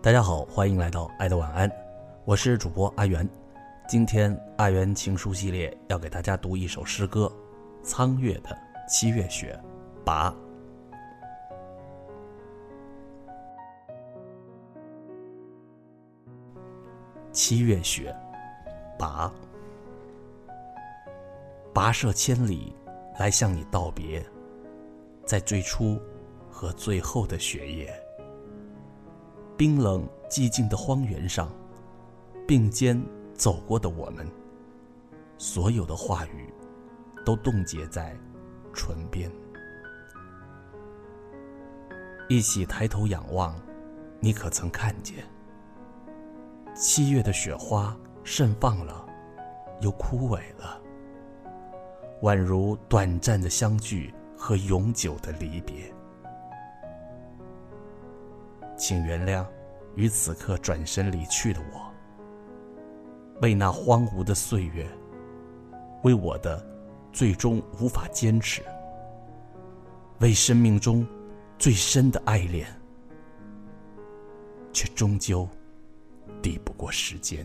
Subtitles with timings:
[0.00, 1.68] 大家好，欢迎来到爱的晚安，
[2.24, 3.28] 我是主播阿元。
[3.88, 7.30] 今天阿元情书系列要给大家读一首诗歌，
[7.82, 8.56] 苍月的
[8.88, 9.58] 七月雪，
[10.04, 10.32] 拔。
[17.32, 18.14] 七月雪，
[18.96, 19.30] 拔。
[21.74, 22.72] 跋涉千里
[23.18, 24.24] 来向你道别，
[25.26, 26.00] 在最初
[26.48, 27.92] 和最后的雪夜。
[29.58, 31.50] 冰冷寂静的荒原上，
[32.46, 32.96] 并肩
[33.34, 34.24] 走过的我们，
[35.36, 36.54] 所有的话语
[37.24, 38.16] 都冻结在
[38.72, 39.28] 唇边。
[42.28, 43.60] 一起抬头仰望，
[44.20, 45.24] 你可曾看见？
[46.72, 49.04] 七月的雪花盛放了，
[49.80, 50.80] 又枯萎了，
[52.22, 55.92] 宛如短暂的相聚和永久的离别。
[58.78, 59.44] 请原谅，
[59.96, 61.92] 于此刻转身离去的我，
[63.42, 64.88] 为那荒芜的岁月，
[66.04, 66.64] 为我的
[67.12, 68.62] 最终无法坚持，
[70.20, 71.04] 为生命中
[71.58, 72.68] 最深的爱恋，
[74.72, 75.46] 却终究
[76.40, 77.44] 抵不过时间。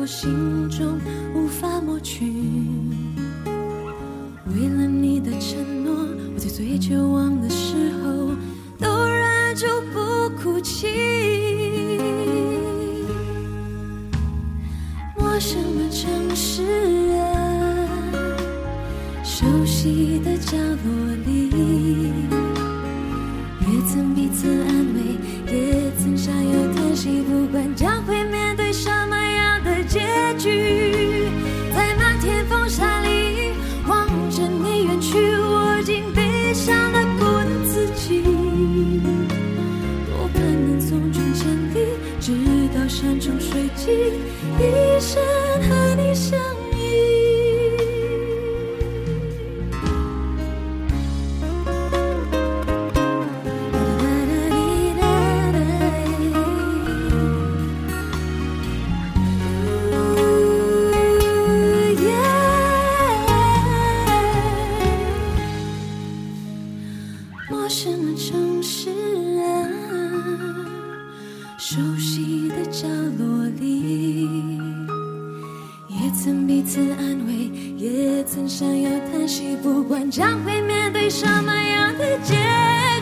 [0.00, 0.98] 我心中，
[1.34, 2.24] 无法抹去。
[4.46, 5.92] 为了你的承诺，
[6.34, 8.34] 我在最绝望的时候
[8.78, 10.88] 都忍住不哭泣。
[15.18, 16.62] 陌生的城市
[17.18, 17.86] 啊，
[19.22, 21.50] 熟悉的角落里，
[42.30, 43.92] 直到山穷水尽，
[44.60, 45.20] 一生
[45.68, 46.38] 和你相
[46.70, 46.78] 依。
[67.50, 68.88] 陌生的城市
[69.40, 69.66] 啊。
[71.62, 72.88] 熟悉的角
[73.18, 74.26] 落里，
[75.88, 79.54] 也曾彼此安慰，也曾想要叹息。
[79.62, 82.34] 不管将会面对什么样的结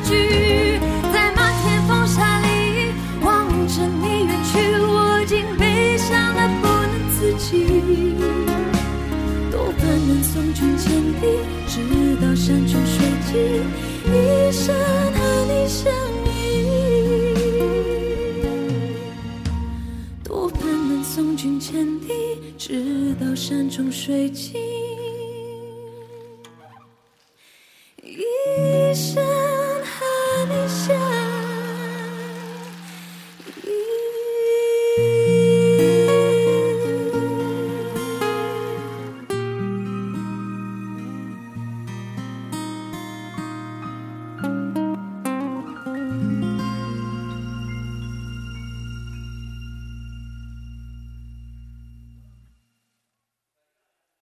[0.04, 0.76] 局，
[1.14, 2.90] 在漫天风沙里
[3.22, 8.27] 望着你远去，我竟悲伤得不能自己。
[20.28, 24.60] 不盼能送君千里，直到山穷水尽。
[28.02, 29.27] 一生。